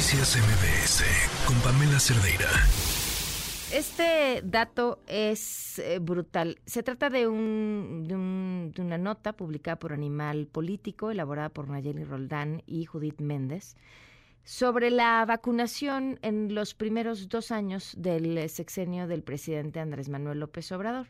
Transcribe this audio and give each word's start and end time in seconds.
Noticias 0.00 0.38
MBS 0.38 1.04
con 1.46 1.60
Pamela 1.60 2.00
Cerdeira. 2.00 2.48
Este 3.70 4.40
dato 4.42 5.02
es 5.06 5.78
eh, 5.78 5.98
brutal. 5.98 6.58
Se 6.64 6.82
trata 6.82 7.10
de, 7.10 7.28
un, 7.28 8.72
de, 8.74 8.80
una 8.80 8.96
nota 8.96 9.34
publicada 9.34 9.78
por 9.78 9.92
Animal 9.92 10.46
Político, 10.46 11.10
elaborada 11.10 11.50
por 11.50 11.68
Nayeli 11.68 12.04
Roldán 12.04 12.62
y 12.66 12.86
Judith 12.86 13.20
Méndez, 13.20 13.76
sobre 14.42 14.90
la 14.90 15.22
vacunación 15.26 16.18
en 16.22 16.54
los 16.54 16.72
primeros 16.72 17.28
dos 17.28 17.50
años 17.50 17.92
del 17.98 18.48
sexenio 18.48 19.06
del 19.06 19.22
presidente 19.22 19.80
Andrés 19.80 20.08
Manuel 20.08 20.40
López 20.40 20.72
Obrador. 20.72 21.08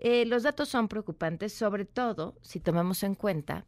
Eh, 0.00 0.26
los 0.26 0.42
datos 0.42 0.68
son 0.68 0.88
preocupantes, 0.88 1.54
sobre 1.54 1.86
todo 1.86 2.34
si 2.42 2.60
tomamos 2.60 3.02
en 3.04 3.14
cuenta 3.14 3.64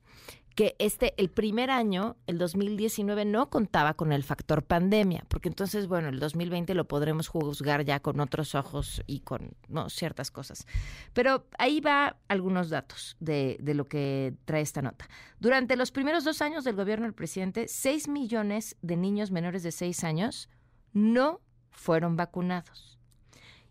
que 0.61 0.77
este, 0.79 1.15
el 1.17 1.31
primer 1.31 1.71
año, 1.71 2.19
el 2.27 2.37
2019, 2.37 3.25
no 3.25 3.49
contaba 3.49 3.95
con 3.95 4.13
el 4.13 4.23
factor 4.23 4.63
pandemia, 4.63 5.25
porque 5.29 5.49
entonces, 5.49 5.87
bueno, 5.87 6.11
el 6.11 6.21
2020 6.21 6.75
lo 6.75 6.87
podremos 6.87 7.29
juzgar 7.29 7.83
ya 7.87 8.01
con 8.01 8.21
otros 8.21 8.55
ojos 8.55 9.03
y 9.07 9.21
con 9.21 9.53
no, 9.69 9.89
ciertas 9.89 10.31
cosas. 10.31 10.67
Pero 11.15 11.47
ahí 11.59 11.81
va 11.81 12.19
algunos 12.29 12.69
datos 12.69 13.17
de, 13.21 13.57
de 13.59 13.73
lo 13.73 13.89
que 13.89 14.35
trae 14.45 14.61
esta 14.61 14.83
nota. 14.83 15.09
Durante 15.39 15.77
los 15.77 15.93
primeros 15.93 16.25
dos 16.25 16.43
años 16.43 16.63
del 16.65 16.77
gobierno 16.77 17.07
del 17.07 17.15
presidente, 17.15 17.67
6 17.67 18.09
millones 18.09 18.77
de 18.83 18.99
niños 18.99 19.31
menores 19.31 19.63
de 19.63 19.73
6 19.73 20.05
años 20.05 20.51
no 20.93 21.41
fueron 21.71 22.17
vacunados. 22.17 23.00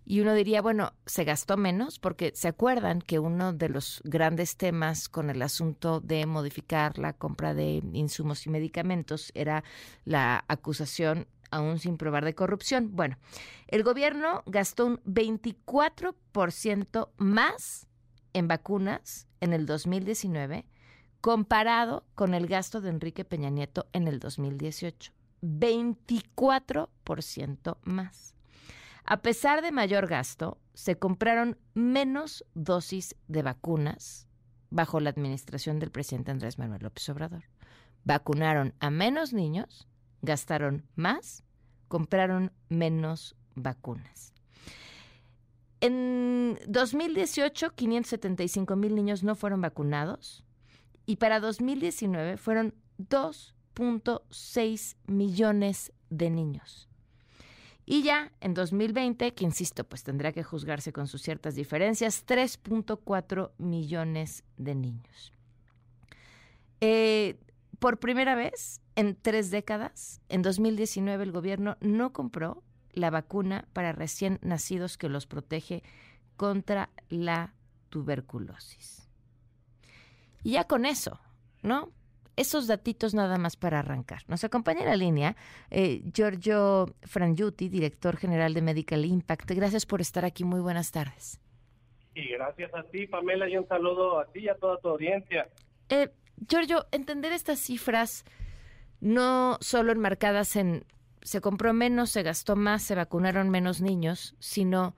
Y 0.10 0.20
uno 0.22 0.34
diría, 0.34 0.64
bueno, 0.64 0.94
se 1.06 1.24
gastó 1.24 1.56
menos 1.56 2.00
porque 2.00 2.32
se 2.34 2.48
acuerdan 2.48 3.00
que 3.00 3.20
uno 3.20 3.54
de 3.54 3.70
los 3.70 4.02
grandes 4.04 4.58
temas 4.58 5.08
con 5.08 5.30
el 5.30 5.40
asunto 5.44 6.00
de 6.00 6.26
modificar 6.26 6.98
la 6.98 7.14
compra 7.14 7.54
de 7.54 7.84
insumos 7.94 8.48
y 8.48 8.50
medicamentos 8.50 9.32
era 9.36 9.64
la 10.06 10.44
acusación 10.48 11.28
aún 11.52 11.78
sin 11.78 11.98
probar 11.98 12.26
de 12.26 12.34
corrupción. 12.34 12.96
Bueno, 12.96 13.20
el 13.68 13.84
gobierno 13.84 14.42
gastó 14.48 14.88
un 14.88 14.98
24% 15.04 17.10
más 17.18 17.86
en 18.34 18.48
vacunas 18.48 19.28
en 19.42 19.54
el 19.54 19.68
2019 19.68 20.66
comparado 21.22 22.04
con 22.16 22.34
el 22.34 22.48
gasto 22.48 22.82
de 22.82 22.90
Enrique 22.90 23.26
Peña 23.26 23.52
Nieto 23.52 23.86
en 23.94 24.08
el 24.08 24.18
2018. 24.18 25.14
24% 25.44 27.78
más. 27.84 28.39
A 29.06 29.22
pesar 29.22 29.62
de 29.62 29.72
mayor 29.72 30.08
gasto, 30.08 30.58
se 30.74 30.98
compraron 30.98 31.58
menos 31.74 32.46
dosis 32.54 33.16
de 33.28 33.42
vacunas 33.42 34.28
bajo 34.70 35.00
la 35.00 35.10
administración 35.10 35.80
del 35.80 35.92
presidente 35.92 36.32
Andrés 36.32 36.60
Manuel 36.60 36.84
López 36.84 37.08
Obrador. 37.10 37.44
Vacunaron 38.04 38.74
a 38.80 38.90
menos 38.90 39.34
niños, 39.34 39.88
gastaron 40.22 40.86
más, 40.96 41.44
compraron 41.88 42.52
menos 42.70 43.36
vacunas. 43.56 44.34
En 45.82 46.60
2018, 46.68 47.74
575 47.74 48.76
mil 48.76 48.96
niños 48.96 49.24
no 49.24 49.36
fueron 49.36 49.62
vacunados 49.62 50.44
y 51.06 51.16
para 51.16 51.40
2019 51.40 52.36
fueron 52.38 52.76
2.6 52.98 54.98
millones 55.08 55.94
de 56.10 56.30
niños. 56.30 56.89
Y 57.92 58.04
ya 58.04 58.32
en 58.40 58.54
2020, 58.54 59.34
que 59.34 59.44
insisto, 59.44 59.84
pues 59.84 60.04
tendrá 60.04 60.32
que 60.32 60.44
juzgarse 60.44 60.94
con 60.94 61.08
sus 61.08 61.24
ciertas 61.24 61.56
diferencias, 61.56 62.24
3.4 62.24 63.50
millones 63.58 64.44
de 64.58 64.76
niños. 64.76 65.34
Eh, 66.82 67.40
por 67.80 67.98
primera 67.98 68.36
vez 68.36 68.80
en 68.96 69.16
tres 69.16 69.50
décadas, 69.50 70.22
en 70.30 70.44
2019 70.44 71.24
el 71.24 71.32
gobierno 71.32 71.78
no 71.82 72.14
compró 72.14 72.62
la 72.92 73.10
vacuna 73.10 73.68
para 73.74 73.92
recién 73.92 74.38
nacidos 74.44 75.00
que 75.00 75.10
los 75.10 75.26
protege 75.26 75.82
contra 76.38 76.92
la 77.10 77.56
tuberculosis. 77.90 79.10
Y 80.44 80.52
ya 80.52 80.66
con 80.66 80.86
eso, 80.86 81.20
¿no? 81.64 81.90
Esos 82.40 82.68
datitos 82.68 83.14
nada 83.14 83.38
más 83.38 83.58
para 83.58 83.80
arrancar. 83.80 84.24
Nos 84.28 84.44
acompaña 84.44 84.82
en 84.82 84.88
la 84.88 84.96
línea 84.96 85.36
eh, 85.70 86.02
Giorgio 86.14 86.96
Frangiuti, 87.04 87.68
director 87.68 88.16
general 88.16 88.54
de 88.54 88.62
Medical 88.62 89.04
Impact. 89.04 89.52
Gracias 89.52 89.86
por 89.86 90.00
estar 90.00 90.24
aquí. 90.24 90.46
Muy 90.46 90.62
buenas 90.62 90.92
tardes. 90.92 91.42
Y 92.16 92.30
gracias 92.30 92.74
a 92.74 92.84
ti, 92.84 93.08
Pamela, 93.08 93.50
y 93.50 93.58
un 93.58 93.68
saludo 93.68 94.20
a 94.20 94.26
ti 94.32 94.40
y 94.40 94.50
a 94.50 94.56
toda 94.56 94.80
tu 94.80 94.88
audiencia. 94.88 95.50
Eh, 95.90 96.10
Giorgio, 96.48 96.88
entender 96.92 97.34
estas 97.34 97.60
cifras 97.60 98.24
no 99.02 99.58
solo 99.60 99.92
enmarcadas 99.92 100.56
en 100.56 100.86
se 101.22 101.42
compró 101.42 101.74
menos, 101.74 102.10
se 102.10 102.24
gastó 102.24 102.56
más, 102.56 102.82
se 102.84 102.96
vacunaron 102.96 103.50
menos 103.50 103.82
niños, 103.82 104.36
sino 104.40 104.96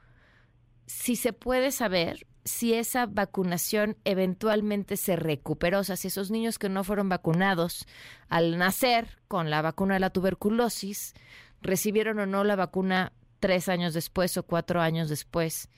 si 0.86 1.16
se 1.16 1.34
puede 1.34 1.72
saber 1.72 2.28
si 2.44 2.74
esa 2.74 3.06
vacunación 3.06 3.98
eventualmente 4.04 4.98
se 4.98 5.16
recuperó, 5.16 5.80
o 5.80 5.84
sea, 5.84 5.96
si 5.96 6.08
esos 6.08 6.32
niños 6.32 6.58
que 6.58 6.70
no 6.70 6.84
fueron 6.84 7.10
vacunados 7.10 7.86
al 8.30 8.58
nacer 8.58 9.20
con 9.28 9.50
la 9.50 9.62
vacuna 9.62 9.96
de 9.96 10.00
la 10.00 10.10
tuberculosis 10.10 11.14
recibieron 11.62 12.20
o 12.20 12.26
no 12.26 12.44
la 12.44 12.56
vacuna 12.56 13.14
tres 13.40 13.70
años 13.70 13.94
después 13.94 14.38
o 14.38 14.44
cuatro 14.44 14.82
años 14.82 15.10
después. 15.10 15.70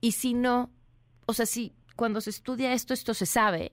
Y 0.00 0.12
si 0.12 0.34
no, 0.34 0.70
o 1.26 1.32
sea, 1.32 1.46
si 1.46 1.74
cuando 1.96 2.20
se 2.20 2.30
estudia 2.30 2.72
esto, 2.72 2.94
esto 2.94 3.14
se 3.14 3.26
sabe. 3.26 3.72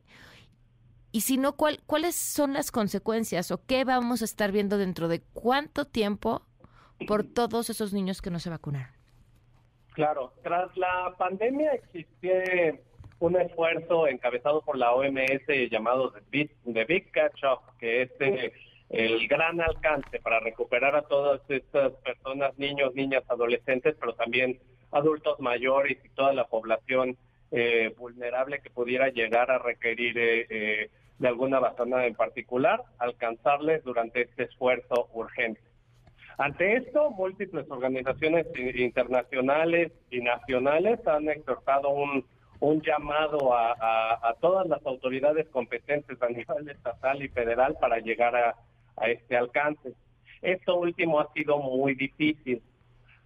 Y 1.11 1.21
si 1.21 1.37
no, 1.37 1.55
¿cuál, 1.55 1.81
¿cuáles 1.85 2.15
son 2.15 2.53
las 2.53 2.71
consecuencias 2.71 3.51
o 3.51 3.63
qué 3.65 3.85
vamos 3.85 4.21
a 4.21 4.25
estar 4.25 4.51
viendo 4.51 4.77
dentro 4.77 5.07
de 5.07 5.21
cuánto 5.21 5.85
tiempo 5.85 6.45
por 7.07 7.23
todos 7.23 7.69
esos 7.69 7.93
niños 7.93 8.21
que 8.21 8.31
no 8.31 8.39
se 8.39 8.49
vacunaron? 8.49 9.02
Claro, 9.93 10.33
tras 10.41 10.75
la 10.75 11.13
pandemia 11.17 11.73
existe 11.73 12.81
un 13.19 13.39
esfuerzo 13.39 14.07
encabezado 14.07 14.61
por 14.61 14.77
la 14.77 14.91
OMS 14.93 15.47
llamado 15.69 16.11
The 16.11 16.21
Big, 16.29 16.51
Big 16.87 17.11
Catch 17.11 17.43
Up, 17.43 17.77
que 17.79 18.01
es 18.01 18.11
eh, 18.19 18.51
el 18.89 19.27
gran 19.27 19.61
alcance 19.61 20.19
para 20.19 20.39
recuperar 20.39 20.95
a 20.95 21.03
todas 21.03 21.41
estas 21.49 21.93
personas, 22.03 22.57
niños, 22.57 22.93
niñas, 22.95 23.23
adolescentes, 23.29 23.95
pero 23.99 24.13
también 24.15 24.59
adultos 24.91 25.39
mayores 25.39 25.97
y 26.03 26.09
toda 26.09 26.33
la 26.33 26.47
población 26.47 27.15
eh, 27.51 27.93
vulnerable 27.97 28.59
que 28.61 28.71
pudiera 28.71 29.09
llegar 29.09 29.51
a 29.51 29.59
requerir 29.59 30.17
eh, 30.17 30.89
de 31.19 31.27
alguna 31.27 31.59
vacuna 31.59 32.05
en 32.05 32.15
particular, 32.15 32.83
alcanzarles 32.97 33.83
durante 33.83 34.23
este 34.23 34.43
esfuerzo 34.43 35.09
urgente. 35.13 35.61
Ante 36.37 36.77
esto, 36.77 37.11
múltiples 37.11 37.69
organizaciones 37.69 38.47
internacionales 38.57 39.91
y 40.09 40.21
nacionales 40.21 41.05
han 41.07 41.29
exhortado 41.29 41.89
un, 41.89 42.25
llamado 42.81 43.53
a, 43.53 44.35
todas 44.39 44.67
las 44.67 44.83
autoridades 44.85 45.47
competentes 45.49 46.21
a 46.21 46.29
nivel 46.29 46.69
estatal 46.69 47.21
y 47.21 47.27
federal 47.27 47.75
para 47.79 47.99
llegar 47.99 48.35
a, 48.35 48.55
este 49.07 49.35
alcance. 49.35 49.93
Esto 50.41 50.75
último 50.75 51.19
ha 51.19 51.31
sido 51.33 51.57
muy 51.57 51.95
difícil 51.95 52.61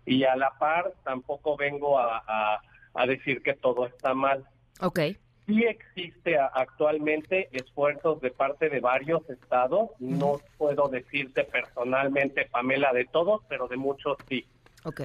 y 0.06 0.24
a 0.24 0.35
la 0.35 0.51
par 0.57 0.94
tampoco 1.03 1.57
vengo 1.57 2.00
a, 2.00 2.59
decir 3.06 3.44
que 3.44 3.53
todo 3.53 3.85
está 3.85 4.13
mal. 4.13 4.44
Okay 4.81 5.18
sí 5.47 5.63
existe 5.63 6.38
actualmente 6.38 7.47
esfuerzos 7.53 8.19
de 8.22 8.31
parte 8.31 8.69
de 8.69 8.81
varios 8.81 9.28
estados, 9.30 9.91
no 10.00 10.40
puedo 10.58 10.90
decirte 10.90 11.46
personalmente, 11.46 12.46
Pamela, 12.52 12.91
de 12.94 13.06
todos, 13.06 13.41
pero 13.47 13.68
de 13.68 13.78
muchos 13.78 14.18
sí. 14.28 14.46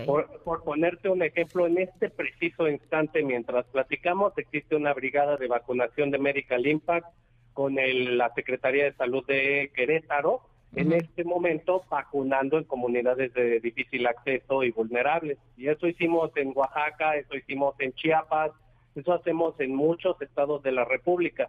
Por, 0.07 0.63
ponerte 0.63 1.09
un 1.09 1.23
ejemplo, 1.23 1.67
en 1.67 1.79
este 1.79 2.11
preciso 2.11 2.69
instante, 2.69 3.23
mientras 3.23 3.65
platicamos, 3.67 4.33
existe 4.37 4.77
una 4.77 4.93
brigada 4.93 5.37
de 5.37 5.49
vacunación 5.49 6.11
de 6.11 6.19
Medical 6.19 6.67
Impact 6.67 7.07
con 7.53 7.77
la 7.77 8.33
Secretaría 8.35 8.85
de 8.85 8.95
Salud 8.95 9.25
de 9.27 9.73
Querétaro, 9.75 10.43
en 10.75 10.93
este 10.93 11.25
momento 11.25 11.85
vacunando 11.91 12.59
en 12.59 12.65
comunidades 12.65 13.35
de 13.35 13.61
difícil 13.61 14.07
acceso 14.07 14.63
y 14.63 14.71
vulnerables. 14.71 15.39
Y 15.57 15.69
eso 15.69 15.87
hicimos 15.87 16.31
en 16.37 16.53
Oaxaca, 16.55 17.17
eso 17.17 17.35
hicimos 17.37 17.75
en 17.79 17.93
Chiapas, 17.93 18.53
eso 18.95 19.13
hacemos 19.13 19.59
en 19.61 19.75
muchos 19.75 20.21
estados 20.21 20.63
de 20.63 20.73
la 20.73 20.85
República, 20.85 21.49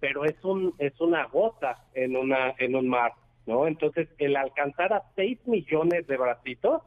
pero 0.00 0.24
es 0.24 0.42
un 0.44 0.74
es 0.78 1.00
una 1.00 1.26
gota 1.26 1.86
en 1.94 2.16
una 2.16 2.54
en 2.58 2.76
un 2.76 2.88
mar, 2.88 3.12
¿no? 3.46 3.66
Entonces, 3.66 4.08
el 4.18 4.36
alcanzar 4.36 4.92
a 4.92 5.02
6 5.16 5.46
millones 5.46 6.06
de 6.06 6.16
bracitos 6.16 6.82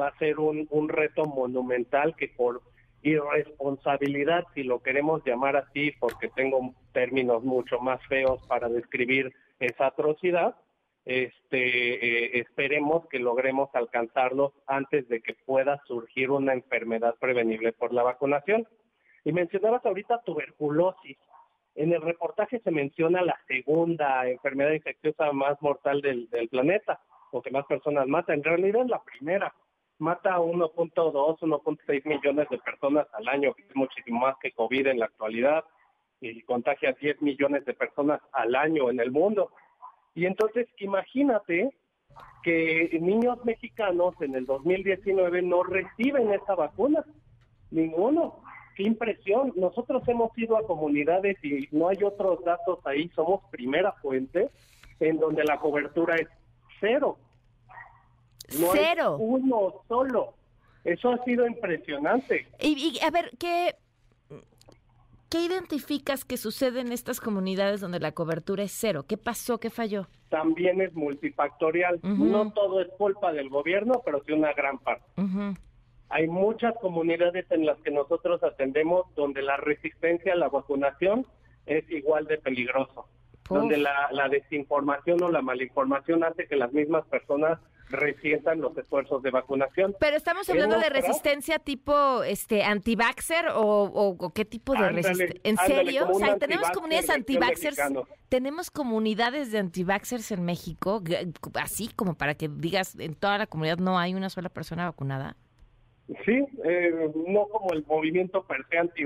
va 0.00 0.08
a 0.08 0.18
ser 0.18 0.38
un, 0.38 0.66
un 0.70 0.88
reto 0.88 1.24
monumental 1.24 2.14
que 2.16 2.28
por 2.28 2.62
irresponsabilidad, 3.02 4.44
si 4.54 4.64
lo 4.64 4.82
queremos 4.82 5.22
llamar 5.24 5.56
así, 5.56 5.92
porque 6.00 6.28
tengo 6.28 6.74
términos 6.92 7.44
mucho 7.44 7.78
más 7.78 8.04
feos 8.08 8.44
para 8.48 8.68
describir 8.68 9.32
esa 9.60 9.86
atrocidad, 9.86 10.56
este, 11.04 12.34
eh, 12.34 12.40
esperemos 12.40 13.06
que 13.08 13.20
logremos 13.20 13.70
alcanzarlos 13.74 14.52
antes 14.66 15.08
de 15.08 15.20
que 15.20 15.34
pueda 15.34 15.80
surgir 15.86 16.30
una 16.30 16.52
enfermedad 16.52 17.14
prevenible 17.20 17.72
por 17.72 17.94
la 17.94 18.02
vacunación. 18.02 18.66
Y 19.26 19.32
mencionabas 19.32 19.84
ahorita 19.84 20.22
tuberculosis. 20.22 21.18
En 21.74 21.92
el 21.92 22.00
reportaje 22.00 22.60
se 22.60 22.70
menciona 22.70 23.22
la 23.22 23.36
segunda 23.48 24.24
enfermedad 24.30 24.70
infecciosa 24.70 25.32
más 25.32 25.60
mortal 25.60 26.00
del, 26.00 26.28
planeta. 26.48 27.00
o 27.32 27.42
que 27.42 27.50
más 27.50 27.66
personas 27.66 28.06
mata. 28.06 28.32
En 28.34 28.44
realidad 28.44 28.82
es 28.82 28.88
la 28.88 29.02
primera. 29.02 29.52
Mata 29.98 30.34
a 30.34 30.38
1.2, 30.38 31.40
1.6 31.40 32.06
millones 32.06 32.48
de 32.50 32.58
personas 32.58 33.08
al 33.14 33.26
año, 33.26 33.52
que 33.54 33.64
es 33.64 33.74
muchísimo 33.74 34.20
más 34.20 34.36
que 34.40 34.52
COVID 34.52 34.86
en 34.86 35.00
la 35.00 35.06
actualidad, 35.06 35.64
y 36.20 36.40
contagia 36.42 36.90
a 36.90 36.92
10 36.92 37.20
millones 37.20 37.64
de 37.64 37.74
personas 37.74 38.20
al 38.30 38.54
año 38.54 38.90
en 38.90 39.00
el 39.00 39.10
mundo. 39.10 39.50
Y 40.14 40.26
entonces 40.26 40.68
imagínate 40.78 41.72
que 42.44 42.96
niños 43.00 43.44
mexicanos 43.44 44.14
en 44.20 44.36
el 44.36 44.46
2019 44.46 45.42
no 45.42 45.64
reciben 45.64 46.32
esa 46.32 46.54
vacuna. 46.54 47.04
Ninguno. 47.72 48.45
Qué 48.76 48.82
impresión. 48.82 49.54
Nosotros 49.56 50.06
hemos 50.06 50.36
ido 50.36 50.56
a 50.58 50.66
comunidades 50.66 51.42
y 51.42 51.66
no 51.72 51.88
hay 51.88 51.96
otros 52.04 52.44
datos 52.44 52.78
ahí, 52.84 53.08
somos 53.14 53.40
primera 53.50 53.92
fuente, 54.02 54.50
en 55.00 55.18
donde 55.18 55.44
la 55.44 55.58
cobertura 55.58 56.16
es 56.16 56.28
cero. 56.78 57.18
No 58.60 58.68
cero. 58.72 59.16
uno 59.18 59.82
solo. 59.88 60.34
Eso 60.84 61.10
ha 61.10 61.24
sido 61.24 61.46
impresionante. 61.46 62.46
Y, 62.60 62.98
a 63.02 63.10
ver, 63.10 63.32
¿qué, 63.40 63.74
¿qué 65.30 65.44
identificas 65.44 66.24
que 66.26 66.36
sucede 66.36 66.80
en 66.80 66.92
estas 66.92 67.18
comunidades 67.18 67.80
donde 67.80 67.98
la 67.98 68.12
cobertura 68.12 68.62
es 68.62 68.72
cero? 68.72 69.04
¿Qué 69.08 69.16
pasó? 69.16 69.58
¿Qué 69.58 69.70
falló? 69.70 70.06
También 70.28 70.82
es 70.82 70.94
multifactorial. 70.94 71.98
No 72.02 72.52
todo 72.52 72.82
es 72.82 72.88
culpa 72.98 73.32
del 73.32 73.48
gobierno, 73.48 74.02
pero 74.04 74.22
sí 74.24 74.32
una 74.32 74.52
gran 74.52 74.78
parte. 74.78 75.06
Hay 76.08 76.28
muchas 76.28 76.74
comunidades 76.80 77.46
en 77.50 77.66
las 77.66 77.78
que 77.78 77.90
nosotros 77.90 78.42
atendemos 78.42 79.06
donde 79.14 79.42
la 79.42 79.56
resistencia 79.56 80.32
a 80.32 80.36
la 80.36 80.48
vacunación 80.48 81.26
es 81.66 81.88
igual 81.90 82.26
de 82.26 82.38
peligroso, 82.38 83.08
donde 83.48 83.76
la, 83.76 84.08
la 84.12 84.28
desinformación 84.28 85.22
o 85.22 85.30
la 85.30 85.42
malinformación 85.42 86.22
hace 86.22 86.46
que 86.46 86.56
las 86.56 86.72
mismas 86.72 87.04
personas 87.06 87.58
resientan 87.88 88.60
los 88.60 88.76
esfuerzos 88.76 89.22
de 89.22 89.30
vacunación. 89.30 89.94
Pero 90.00 90.16
estamos 90.16 90.48
hablando 90.48 90.78
de 90.78 90.88
resistencia 90.88 91.58
tipo 91.58 92.22
este 92.22 92.64
anti-vaxxer 92.64 93.46
o, 93.54 94.32
qué 94.34 94.44
tipo 94.44 94.74
de 94.74 94.88
resistencia. 94.90 95.40
¿En 95.44 95.56
serio? 95.56 96.08
O 96.10 96.18
sea, 96.18 96.36
tenemos 96.36 96.70
comunidades 96.70 97.10
anti-vaxxers. 97.10 97.78
Tenemos 98.28 98.70
comunidades 98.70 99.52
de 99.52 99.58
anti-vaxxers 99.58 100.32
en 100.32 100.44
México, 100.44 101.02
así 101.54 101.88
como 101.94 102.14
para 102.14 102.34
que 102.34 102.48
digas, 102.48 102.96
en 102.98 103.14
toda 103.14 103.38
la 103.38 103.46
comunidad 103.46 103.78
no 103.78 103.98
hay 103.98 104.14
una 104.14 104.30
sola 104.30 104.48
persona 104.48 104.84
vacunada. 104.86 105.36
Sí, 106.24 106.44
eh, 106.64 107.10
no 107.26 107.46
como 107.48 107.72
el 107.72 107.84
movimiento 107.84 108.44
per 108.44 108.64
se 108.70 108.78
anti 108.78 109.02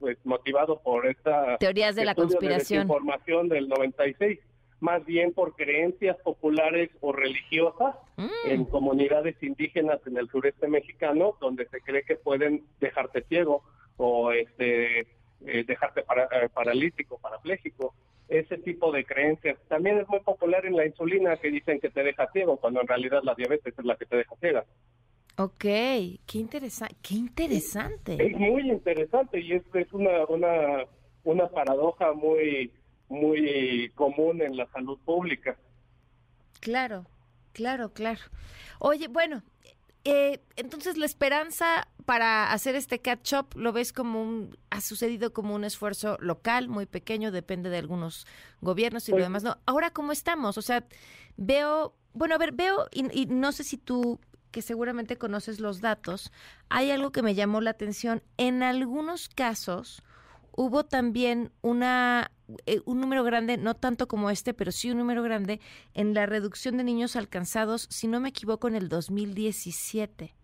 pues 0.00 0.18
motivado 0.24 0.80
por 0.80 1.06
esta 1.06 1.56
teorías 1.58 1.94
de 1.94 2.04
la 2.04 2.14
conspiración, 2.14 2.80
de 2.80 2.92
información 2.92 3.48
del 3.48 3.68
96 3.68 4.40
más 4.80 5.04
bien 5.04 5.32
por 5.32 5.54
creencias 5.54 6.16
populares 6.18 6.90
o 7.00 7.12
religiosas 7.12 7.94
mm. 8.16 8.28
en 8.46 8.64
comunidades 8.64 9.36
indígenas 9.42 10.00
en 10.06 10.16
el 10.16 10.28
sureste 10.30 10.66
mexicano, 10.68 11.36
donde 11.40 11.66
se 11.68 11.80
cree 11.80 12.02
que 12.02 12.16
pueden 12.16 12.64
dejarte 12.80 13.22
ciego 13.28 13.62
o 13.98 14.32
este 14.32 15.00
eh, 15.46 15.64
dejarte 15.66 16.00
eh, 16.00 16.48
paralítico, 16.52 17.18
parapléjico. 17.18 17.94
Ese 18.28 18.58
tipo 18.58 18.92
de 18.92 19.04
creencias. 19.04 19.58
También 19.68 19.98
es 19.98 20.08
muy 20.08 20.20
popular 20.20 20.64
en 20.64 20.76
la 20.76 20.86
insulina 20.86 21.36
que 21.36 21.50
dicen 21.50 21.80
que 21.80 21.90
te 21.90 22.04
deja 22.04 22.30
ciego, 22.32 22.58
cuando 22.58 22.80
en 22.80 22.86
realidad 22.86 23.22
la 23.24 23.34
diabetes 23.34 23.74
es 23.76 23.84
la 23.84 23.96
que 23.96 24.06
te 24.06 24.16
deja 24.16 24.36
ciega. 24.36 24.64
Ok, 25.40 25.58
qué, 25.60 26.20
interesante 26.34 26.96
qué 27.00 27.14
interesante. 27.14 28.16
Es 28.20 28.36
muy 28.38 28.70
interesante 28.70 29.40
y 29.40 29.52
es, 29.52 29.62
es 29.72 29.90
una, 29.92 30.26
una, 30.26 30.84
una 31.24 31.48
paradoja 31.48 32.12
muy 32.12 32.70
muy 33.08 33.90
común 33.94 34.42
en 34.42 34.56
la 34.56 34.66
salud 34.70 34.98
pública. 35.04 35.56
Claro, 36.60 37.06
claro, 37.52 37.92
claro. 37.94 38.20
Oye, 38.78 39.08
bueno, 39.08 39.42
eh, 40.04 40.40
entonces 40.56 40.98
la 40.98 41.06
esperanza 41.06 41.88
para 42.04 42.52
hacer 42.52 42.74
este 42.74 43.00
catch-up 43.00 43.46
lo 43.54 43.72
ves 43.72 43.94
como 43.94 44.22
un, 44.22 44.58
ha 44.68 44.82
sucedido 44.82 45.32
como 45.32 45.54
un 45.54 45.64
esfuerzo 45.64 46.18
local, 46.20 46.68
muy 46.68 46.84
pequeño, 46.84 47.30
depende 47.30 47.70
de 47.70 47.78
algunos 47.78 48.26
gobiernos 48.60 49.08
y 49.08 49.12
lo 49.12 49.16
pues 49.16 49.24
demás. 49.24 49.42
No, 49.42 49.56
ahora 49.64 49.90
cómo 49.90 50.12
estamos, 50.12 50.58
o 50.58 50.62
sea, 50.62 50.84
veo, 51.38 51.94
bueno, 52.12 52.34
a 52.34 52.38
ver, 52.38 52.52
veo 52.52 52.88
y, 52.92 53.22
y 53.22 53.26
no 53.26 53.52
sé 53.52 53.64
si 53.64 53.78
tú 53.78 54.20
que 54.50 54.62
seguramente 54.62 55.16
conoces 55.16 55.60
los 55.60 55.80
datos, 55.80 56.32
hay 56.68 56.90
algo 56.90 57.12
que 57.12 57.22
me 57.22 57.34
llamó 57.34 57.60
la 57.60 57.70
atención. 57.70 58.22
En 58.36 58.62
algunos 58.62 59.28
casos 59.28 60.02
hubo 60.52 60.84
también 60.84 61.52
una 61.62 62.30
eh, 62.66 62.80
un 62.84 63.00
número 63.00 63.22
grande, 63.24 63.56
no 63.56 63.74
tanto 63.74 64.08
como 64.08 64.30
este, 64.30 64.54
pero 64.54 64.72
sí 64.72 64.90
un 64.90 64.98
número 64.98 65.22
grande 65.22 65.60
en 65.94 66.14
la 66.14 66.26
reducción 66.26 66.76
de 66.76 66.84
niños 66.84 67.16
alcanzados, 67.16 67.86
si 67.90 68.08
no 68.08 68.20
me 68.20 68.30
equivoco, 68.30 68.68
en 68.68 68.74
el 68.74 68.88
2017. 68.88 70.34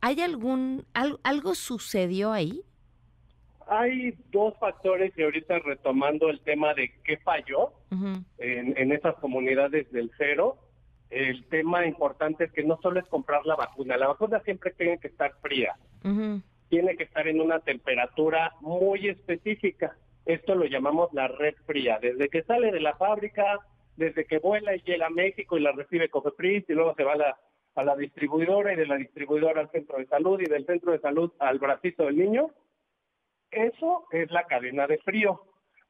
¿Hay 0.00 0.20
algún, 0.20 0.84
algo 0.94 1.54
sucedió 1.54 2.32
ahí? 2.32 2.62
Hay 3.68 4.16
dos 4.32 4.54
factores 4.58 5.12
y 5.16 5.22
ahorita 5.22 5.60
retomando 5.60 6.28
el 6.28 6.40
tema 6.40 6.74
de 6.74 6.92
qué 7.04 7.18
falló 7.18 7.72
en, 8.38 8.92
esas 8.92 9.14
comunidades 9.16 9.90
del 9.92 10.10
cero, 10.18 10.58
el 11.12 11.44
tema 11.44 11.86
importante 11.86 12.44
es 12.44 12.52
que 12.52 12.64
no 12.64 12.78
solo 12.82 12.98
es 12.98 13.06
comprar 13.06 13.44
la 13.44 13.54
vacuna, 13.54 13.96
la 13.98 14.08
vacuna 14.08 14.40
siempre 14.40 14.72
tiene 14.72 14.98
que 14.98 15.08
estar 15.08 15.32
fría, 15.42 15.76
tiene 16.68 16.96
que 16.96 17.04
estar 17.04 17.28
en 17.28 17.40
una 17.40 17.60
temperatura 17.60 18.54
muy 18.60 19.08
específica. 19.08 19.94
Esto 20.24 20.54
lo 20.54 20.64
llamamos 20.64 21.12
la 21.12 21.28
red 21.28 21.54
fría. 21.66 21.98
Desde 22.00 22.28
que 22.28 22.42
sale 22.44 22.72
de 22.72 22.80
la 22.80 22.96
fábrica, 22.96 23.58
desde 23.96 24.24
que 24.24 24.38
vuela 24.38 24.74
y 24.74 24.80
llega 24.80 25.06
a 25.06 25.10
México 25.10 25.58
y 25.58 25.60
la 25.60 25.72
recibe 25.72 26.08
Cofepris 26.08 26.64
y 26.68 26.72
luego 26.72 26.94
se 26.94 27.04
va 27.04 27.12
a 27.12 27.16
la, 27.16 27.40
a 27.74 27.84
la 27.84 27.94
distribuidora 27.96 28.72
y 28.72 28.76
de 28.76 28.86
la 28.86 28.96
distribuidora 28.96 29.60
al 29.60 29.70
centro 29.70 29.98
de 29.98 30.06
salud 30.06 30.40
y 30.40 30.48
del 30.48 30.64
centro 30.64 30.92
de 30.92 31.00
salud 31.00 31.30
al 31.38 31.58
bracito 31.58 32.06
del 32.06 32.16
niño. 32.16 32.50
Eso 33.50 34.06
es 34.12 34.30
la 34.30 34.44
cadena 34.44 34.86
de 34.86 34.96
frío. 34.98 35.42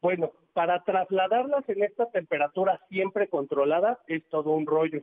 Bueno, 0.02 0.32
para 0.52 0.82
trasladarlas 0.82 1.66
en 1.68 1.84
esta 1.84 2.10
temperatura 2.10 2.80
siempre 2.88 3.28
controlada 3.28 4.00
es 4.08 4.28
todo 4.28 4.50
un 4.50 4.66
rollo. 4.66 5.02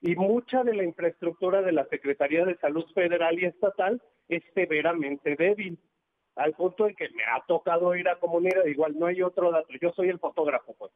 Y 0.00 0.16
mucha 0.16 0.64
de 0.64 0.74
la 0.74 0.84
infraestructura 0.84 1.60
de 1.60 1.72
la 1.72 1.84
Secretaría 1.86 2.46
de 2.46 2.56
Salud 2.56 2.86
Federal 2.94 3.38
y 3.38 3.44
Estatal 3.44 4.00
es 4.28 4.42
severamente 4.54 5.36
débil 5.36 5.78
al 6.36 6.54
punto 6.54 6.88
en 6.88 6.94
que 6.94 7.10
me 7.10 7.24
ha 7.24 7.44
tocado 7.46 7.94
ir 7.96 8.08
a 8.08 8.18
comunidad, 8.20 8.64
igual 8.64 8.96
no 8.96 9.06
hay 9.06 9.22
otro 9.22 9.50
dato, 9.50 9.68
yo 9.82 9.90
soy 9.90 10.08
el 10.08 10.20
fotógrafo, 10.20 10.72
pues, 10.78 10.92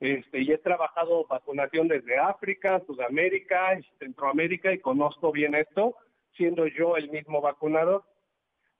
este, 0.00 0.42
y 0.42 0.52
he 0.52 0.58
trabajado 0.58 1.24
vacunación 1.24 1.88
desde 1.88 2.18
África, 2.18 2.82
Sudamérica, 2.86 3.80
Centroamérica, 3.98 4.70
y 4.70 4.80
conozco 4.80 5.32
bien 5.32 5.54
esto, 5.54 5.96
siendo 6.36 6.66
yo 6.66 6.98
el 6.98 7.08
mismo 7.08 7.40
vacunador. 7.40 8.04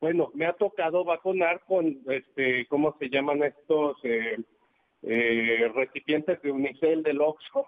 Bueno, 0.03 0.33
me 0.35 0.47
ha 0.47 0.53
tocado 0.55 1.05
vacunar 1.05 1.61
con, 1.65 2.01
este, 2.09 2.67
¿cómo 2.67 2.97
se 2.99 3.09
llaman 3.09 3.45
estos 3.45 3.97
eh, 4.03 4.37
eh, 5.03 5.71
recipientes 5.77 6.43
de 6.43 6.51
unicel 6.51 7.05
del 7.05 7.21
Oxford? 7.21 7.67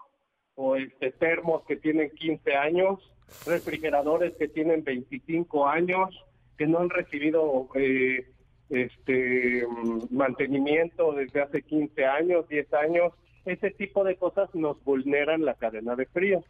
O 0.55 0.75
este, 0.75 1.11
termos 1.13 1.63
que 1.63 1.77
tienen 1.77 2.09
15 2.09 2.55
años, 2.55 2.99
refrigeradores 3.45 4.35
que 4.35 4.49
tienen 4.49 4.83
25 4.83 5.65
años, 5.65 6.09
que 6.57 6.67
no 6.67 6.79
han 6.79 6.89
recibido 6.89 7.69
eh, 7.73 8.27
este 8.69 9.65
mantenimiento 10.09 11.13
desde 11.13 11.41
hace 11.41 11.61
15 11.61 12.05
años, 12.05 12.49
10 12.49 12.73
años, 12.73 13.13
ese 13.45 13.71
tipo 13.71 14.03
de 14.03 14.17
cosas 14.17 14.53
nos 14.53 14.83
vulneran 14.83 15.45
la 15.45 15.53
cadena 15.53 15.95
de 15.95 16.05
frío. 16.07 16.43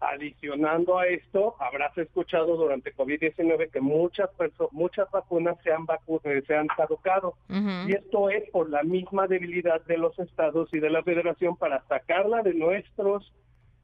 Adicionando 0.00 0.98
a 0.98 1.06
esto, 1.06 1.54
habrás 1.60 1.96
escuchado 1.96 2.56
durante 2.56 2.94
COVID-19 2.94 3.70
que 3.70 3.80
muchas 3.80 4.30
muchas 4.72 5.10
vacunas 5.10 5.56
se 5.62 5.72
han, 5.72 5.86
eh, 6.24 6.42
se 6.46 6.56
han 6.56 6.66
caducado. 6.68 7.34
Y 7.48 7.94
esto 7.94 8.30
es 8.30 8.48
por 8.50 8.68
la 8.68 8.82
misma 8.82 9.26
debilidad 9.26 9.80
de 9.86 9.98
los 9.98 10.18
estados 10.18 10.68
y 10.72 10.80
de 10.80 10.90
la 10.90 11.02
federación 11.02 11.56
para 11.56 11.82
sacarla 11.86 12.42
de 12.42 12.54
nuestros 12.54 13.32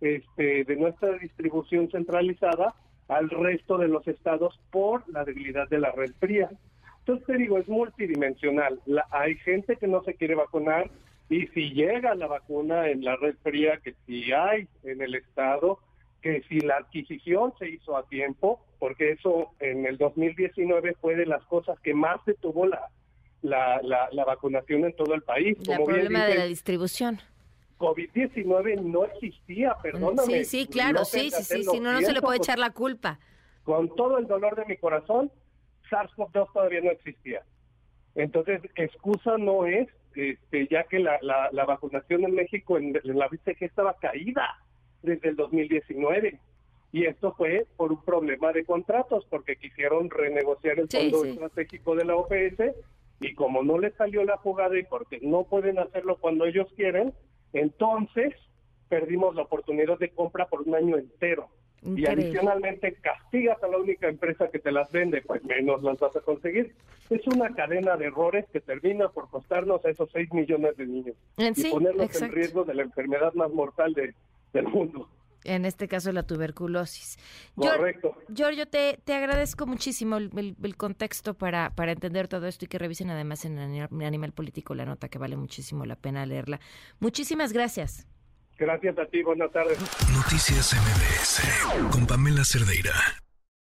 este, 0.00 0.65
de 0.65 0.77
nuestra 0.77 1.12
distribución 1.19 1.91
centralizada 1.91 2.75
al 3.09 3.29
resto 3.29 3.77
de 3.77 3.89
los 3.89 4.07
estados 4.09 4.59
por 4.71 5.07
la 5.11 5.25
debilidad 5.25 5.69
de 5.69 5.79
la 5.79 5.93
red 5.93 6.12
fría. 6.19 6.50
Entonces 7.00 7.27
te 7.27 7.37
digo, 7.37 7.59
es 7.59 7.69
multidimensional. 7.69 8.81
hay 9.11 9.37
gente 9.37 9.77
que 9.77 9.87
no 9.87 10.03
se 10.03 10.15
quiere 10.15 10.35
vacunar 10.35 10.91
y 11.31 11.47
si 11.49 11.71
llega 11.71 12.15
la 12.17 12.27
vacuna 12.27 12.89
en 12.89 13.05
la 13.05 13.15
red 13.15 13.37
fría, 13.43 13.79
que 13.83 13.95
si 14.05 14.33
hay 14.33 14.67
en 14.83 15.01
el 15.01 15.15
Estado, 15.15 15.79
que 16.21 16.43
si 16.49 16.61
la 16.61 16.79
adquisición 16.79 17.55
se 17.57 17.71
hizo 17.71 17.97
a 17.97 18.07
tiempo, 18.09 18.61
porque 18.81 19.13
eso 19.13 19.53
en 19.61 19.87
el 19.87 19.97
2019 19.97 20.97
fue 21.01 21.15
de 21.15 21.27
las 21.27 21.45
cosas 21.45 21.79
que 21.81 21.95
más 21.95 22.23
detuvo 22.27 22.67
la, 22.67 22.91
la, 23.43 23.81
la, 24.11 24.25
vacunación 24.25 24.85
en 24.85 24.97
todo 24.97 25.15
el 25.15 25.23
país. 25.23 25.57
El 25.69 25.85
problema 25.85 26.27
de 26.27 26.35
la 26.35 26.45
distribución. 26.47 27.21
COVID-19 27.79 28.83
no 28.83 29.05
existía, 29.05 29.77
perdóname. 29.81 30.45
Sí, 30.45 30.45
sí, 30.45 30.67
claro, 30.67 31.05
sí, 31.05 31.31
sí, 31.31 31.45
sí, 31.45 31.63
sí, 31.63 31.81
no, 31.81 31.93
no 31.93 32.01
se 32.01 32.13
le 32.13 32.21
puede 32.21 32.39
echar 32.39 32.59
la 32.59 32.71
culpa. 32.71 33.21
Con 33.63 33.95
todo 33.95 34.19
el 34.19 34.27
dolor 34.27 34.57
de 34.57 34.65
mi 34.65 34.77
corazón, 34.77 35.31
SARS-CoV-2 35.91 36.53
todavía 36.53 36.81
no 36.81 36.91
existía. 36.91 37.43
Entonces, 38.17 38.61
excusa 38.75 39.39
no 39.39 39.65
es, 39.65 39.89
este, 40.14 40.67
ya 40.69 40.85
que 40.85 40.99
la, 40.99 41.19
la, 41.21 41.64
vacunación 41.64 42.25
en 42.25 42.35
México 42.35 42.79
en, 42.79 42.99
la 43.05 43.29
BCG 43.29 43.64
estaba 43.64 43.97
caída. 43.99 44.59
desde 45.02 45.31
el 45.31 45.37
2019. 45.37 46.38
Y 46.93 47.05
esto 47.05 47.33
fue 47.37 47.67
por 47.76 47.93
un 47.93 48.05
problema 48.05 48.52
de 48.52 48.64
contratos, 48.64 49.25
porque 49.31 49.57
quisieron 49.57 50.11
renegociar 50.11 50.81
el 50.81 50.88
fondo 50.88 51.25
estratégico 51.25 51.95
de 51.95 52.05
la 52.05 52.17
OPS 52.17 52.75
y 53.21 53.35
como 53.35 53.62
no 53.62 53.79
les 53.79 53.95
salió 53.95 54.25
la 54.25 54.38
jugada 54.38 54.79
y 54.79 54.83
porque 54.85 55.21
no 55.23 55.45
pueden 55.45 55.79
hacerlo 55.79 56.17
cuando 56.17 56.47
ellos 56.47 56.69
quieren, 56.75 57.12
entonces 57.52 58.35
perdimos 58.88 59.35
la 59.37 59.43
oportunidad 59.43 59.99
de 59.99 60.11
compra 60.11 60.49
por 60.49 60.62
un 60.62 60.75
año 60.75 60.97
entero. 60.97 61.49
Y 61.83 62.07
adicionalmente 62.07 62.95
castigas 63.01 63.63
a 63.63 63.69
la 63.69 63.79
única 63.79 64.09
empresa 64.09 64.49
que 64.49 64.59
te 64.59 64.71
las 64.71 64.91
vende, 64.93 65.23
pues 65.23 65.43
menos 65.45 65.83
las 65.83 65.99
vas 65.99 66.15
a 66.15 66.21
conseguir. 66.21 66.75
Es 67.09 67.27
una 67.27 67.55
cadena 67.55 67.97
de 67.97 68.07
errores 68.07 68.45
que 68.53 68.61
termina 68.61 69.09
por 69.09 69.31
costarnos 69.31 69.85
a 69.85 69.91
esos 69.91 70.11
6 70.13 70.33
millones 70.33 70.77
de 70.77 70.87
niños 70.87 71.17
y 71.39 71.71
ponerlos 71.71 72.21
en 72.21 72.33
riesgo 72.33 72.65
de 72.65 72.75
la 72.75 72.83
enfermedad 72.83 73.33
más 73.35 73.51
mortal 73.51 73.95
del 73.95 74.69
mundo. 74.69 75.09
En 75.45 75.65
este 75.65 75.89
caso 75.89 76.13
la 76.13 76.23
tuberculosis. 76.23 77.19
Correcto. 77.55 78.15
Giorgio, 78.29 78.69
te, 78.69 78.99
te 79.03 79.15
agradezco 79.15 79.67
muchísimo 79.67 80.19
el, 80.19 80.77
contexto 80.77 81.35
para, 81.35 81.71
para 81.75 81.93
entender 81.93 82.29
todo 82.29 82.47
esto 82.47 82.67
y 82.67 82.69
que 82.69 82.79
revisen 82.79 83.09
además 83.09 83.47
en 83.47 83.59
Animal 83.59 84.33
Político 84.33 84.75
la 84.75 84.85
nota 84.85 85.09
que 85.09 85.19
vale 85.19 85.37
muchísimo 85.37 85.87
la 85.87 85.97
pena 85.97 86.27
leerla. 86.27 86.61
Muchísimas 86.99 87.55
gracias. 87.55 88.07
Gracias 88.61 88.99
a 88.99 89.07
ti, 89.07 89.23
buenas 89.23 89.50
tardes. 89.52 89.79
Noticias 90.12 90.75
MBS 90.75 91.90
con 91.90 92.07
Pamela 92.07 92.45
Cerdeira. 92.45 92.93